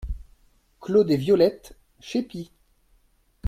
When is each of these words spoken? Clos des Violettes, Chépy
Clos 0.79 1.03
des 1.03 1.15
Violettes, 1.15 1.77
Chépy 1.99 2.49